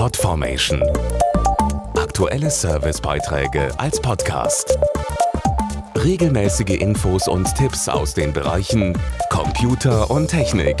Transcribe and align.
Podformation. 0.00 0.82
Aktuelle 1.94 2.48
Servicebeiträge 2.48 3.68
als 3.78 4.00
Podcast. 4.00 4.78
Regelmäßige 5.94 6.80
Infos 6.80 7.28
und 7.28 7.54
Tipps 7.54 7.86
aus 7.86 8.14
den 8.14 8.32
Bereichen 8.32 8.98
Computer 9.28 10.10
und 10.10 10.28
Technik. 10.28 10.76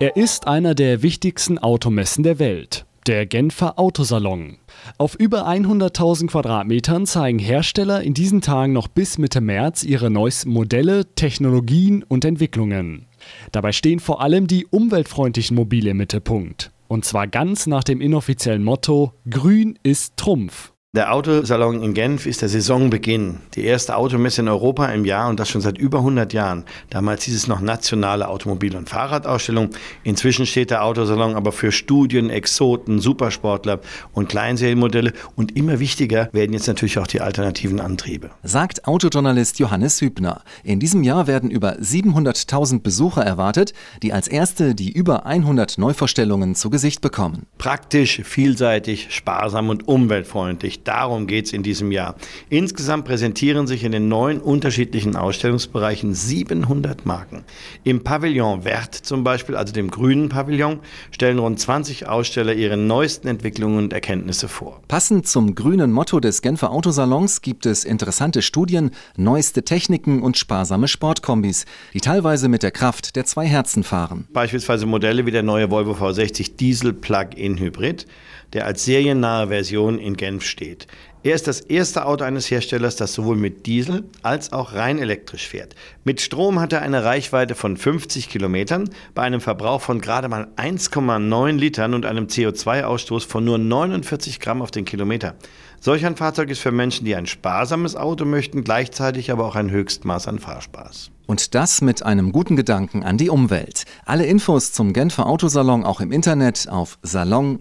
Er 0.00 0.16
ist 0.16 0.48
einer 0.48 0.74
der 0.74 1.04
wichtigsten 1.04 1.58
Automessen 1.58 2.24
der 2.24 2.40
Welt, 2.40 2.86
der 3.06 3.24
Genfer 3.26 3.78
Autosalon. 3.78 4.58
Auf 4.98 5.14
über 5.14 5.46
100.000 5.46 6.26
Quadratmetern 6.26 7.06
zeigen 7.06 7.38
Hersteller 7.38 8.02
in 8.02 8.14
diesen 8.14 8.40
Tagen 8.40 8.72
noch 8.72 8.88
bis 8.88 9.16
Mitte 9.16 9.40
März 9.40 9.84
ihre 9.84 10.10
neuesten 10.10 10.50
Modelle, 10.50 11.14
Technologien 11.14 12.02
und 12.02 12.24
Entwicklungen. 12.24 13.06
Dabei 13.52 13.70
stehen 13.70 14.00
vor 14.00 14.20
allem 14.20 14.48
die 14.48 14.66
umweltfreundlichen 14.66 15.54
Mobile 15.54 15.90
im 15.90 15.98
Mittelpunkt. 15.98 16.72
Und 16.90 17.04
zwar 17.04 17.28
ganz 17.28 17.68
nach 17.68 17.84
dem 17.84 18.00
inoffiziellen 18.00 18.64
Motto 18.64 19.12
Grün 19.30 19.78
ist 19.84 20.16
Trumpf. 20.16 20.72
Der 20.92 21.14
Autosalon 21.14 21.84
in 21.84 21.94
Genf 21.94 22.26
ist 22.26 22.42
der 22.42 22.48
Saisonbeginn. 22.48 23.36
Die 23.54 23.62
erste 23.62 23.94
Automesse 23.94 24.40
in 24.40 24.48
Europa 24.48 24.86
im 24.86 25.04
Jahr 25.04 25.28
und 25.28 25.38
das 25.38 25.48
schon 25.48 25.60
seit 25.60 25.78
über 25.78 25.98
100 25.98 26.32
Jahren. 26.32 26.64
Damals 26.88 27.22
hieß 27.22 27.36
es 27.36 27.46
noch 27.46 27.60
nationale 27.60 28.26
Automobil- 28.26 28.74
und 28.74 28.88
Fahrradausstellung. 28.88 29.70
Inzwischen 30.02 30.46
steht 30.46 30.72
der 30.72 30.84
Autosalon 30.84 31.36
aber 31.36 31.52
für 31.52 31.70
Studien, 31.70 32.28
Exoten, 32.28 32.98
Supersportler 32.98 33.78
und 34.14 34.30
Kleinserienmodelle. 34.30 35.12
Und 35.36 35.56
immer 35.56 35.78
wichtiger 35.78 36.28
werden 36.32 36.54
jetzt 36.54 36.66
natürlich 36.66 36.98
auch 36.98 37.06
die 37.06 37.20
alternativen 37.20 37.78
Antriebe. 37.78 38.30
Sagt 38.42 38.88
Autojournalist 38.88 39.60
Johannes 39.60 40.00
Hübner. 40.00 40.42
In 40.64 40.80
diesem 40.80 41.04
Jahr 41.04 41.28
werden 41.28 41.52
über 41.52 41.74
700.000 41.74 42.80
Besucher 42.80 43.22
erwartet, 43.22 43.74
die 44.02 44.12
als 44.12 44.26
erste 44.26 44.74
die 44.74 44.90
über 44.90 45.24
100 45.24 45.78
Neuvorstellungen 45.78 46.56
zu 46.56 46.68
Gesicht 46.68 47.00
bekommen. 47.00 47.46
Praktisch, 47.58 48.22
vielseitig, 48.24 49.14
sparsam 49.14 49.68
und 49.68 49.86
umweltfreundlich 49.86 50.79
darum 50.84 51.26
geht 51.26 51.46
es 51.46 51.52
in 51.52 51.62
diesem 51.62 51.92
Jahr. 51.92 52.16
Insgesamt 52.48 53.04
präsentieren 53.04 53.66
sich 53.66 53.84
in 53.84 53.92
den 53.92 54.08
neun 54.08 54.40
unterschiedlichen 54.40 55.16
Ausstellungsbereichen 55.16 56.14
700 56.14 57.06
Marken. 57.06 57.44
Im 57.84 58.02
Pavillon 58.02 58.62
Vert 58.62 58.94
zum 58.94 59.24
Beispiel, 59.24 59.56
also 59.56 59.72
dem 59.72 59.90
grünen 59.90 60.28
Pavillon, 60.28 60.80
stellen 61.10 61.38
rund 61.38 61.58
20 61.58 62.08
Aussteller 62.08 62.54
ihre 62.54 62.76
neuesten 62.76 63.28
Entwicklungen 63.28 63.78
und 63.78 63.92
Erkenntnisse 63.92 64.48
vor. 64.48 64.80
Passend 64.88 65.26
zum 65.26 65.54
grünen 65.54 65.92
Motto 65.92 66.20
des 66.20 66.42
Genfer 66.42 66.70
Autosalons 66.70 67.42
gibt 67.42 67.66
es 67.66 67.84
interessante 67.84 68.42
Studien, 68.42 68.90
neueste 69.16 69.64
Techniken 69.64 70.22
und 70.22 70.38
sparsame 70.38 70.88
Sportkombis, 70.88 71.66
die 71.94 72.00
teilweise 72.00 72.48
mit 72.48 72.62
der 72.62 72.70
Kraft 72.70 73.16
der 73.16 73.24
zwei 73.24 73.46
Herzen 73.46 73.82
fahren. 73.82 74.26
Beispielsweise 74.32 74.86
Modelle 74.86 75.26
wie 75.26 75.30
der 75.30 75.42
neue 75.42 75.70
Volvo 75.70 75.92
V60 75.92 76.56
Diesel 76.56 76.92
Plug-in 76.92 77.58
Hybrid, 77.58 78.06
der 78.52 78.66
als 78.66 78.84
seriennahe 78.84 79.48
Version 79.48 79.98
in 79.98 80.16
Genf 80.16 80.44
steht. 80.70 80.86
Er 81.22 81.34
ist 81.34 81.46
das 81.46 81.60
erste 81.60 82.06
Auto 82.06 82.24
eines 82.24 82.50
Herstellers, 82.50 82.96
das 82.96 83.12
sowohl 83.12 83.36
mit 83.36 83.66
Diesel 83.66 84.04
als 84.22 84.54
auch 84.54 84.72
rein 84.72 84.98
elektrisch 84.98 85.46
fährt. 85.48 85.74
Mit 86.04 86.22
Strom 86.22 86.58
hat 86.60 86.72
er 86.72 86.80
eine 86.80 87.04
Reichweite 87.04 87.54
von 87.54 87.76
50 87.76 88.30
Kilometern 88.30 88.88
bei 89.14 89.22
einem 89.22 89.42
Verbrauch 89.42 89.82
von 89.82 90.00
gerade 90.00 90.28
mal 90.28 90.48
1,9 90.56 91.58
Litern 91.58 91.92
und 91.92 92.06
einem 92.06 92.26
CO2-Ausstoß 92.26 93.26
von 93.26 93.44
nur 93.44 93.58
49 93.58 94.40
Gramm 94.40 94.62
auf 94.62 94.70
den 94.70 94.86
Kilometer. 94.86 95.34
Solch 95.78 96.06
ein 96.06 96.16
Fahrzeug 96.16 96.48
ist 96.50 96.60
für 96.60 96.72
Menschen, 96.72 97.04
die 97.04 97.14
ein 97.14 97.26
sparsames 97.26 97.96
Auto 97.96 98.24
möchten, 98.24 98.64
gleichzeitig 98.64 99.30
aber 99.30 99.46
auch 99.46 99.56
ein 99.56 99.70
Höchstmaß 99.70 100.26
an 100.28 100.38
Fahrspaß. 100.38 101.10
Und 101.26 101.54
das 101.54 101.82
mit 101.82 102.02
einem 102.02 102.32
guten 102.32 102.56
Gedanken 102.56 103.04
an 103.04 103.18
die 103.18 103.28
Umwelt. 103.30 103.84
Alle 104.04 104.26
Infos 104.26 104.72
zum 104.72 104.92
Genfer 104.94 105.26
Autosalon 105.26 105.84
auch 105.84 106.00
im 106.00 106.12
Internet 106.12 106.66
auf 106.68 106.98
salon-auto.ch. 107.02 107.60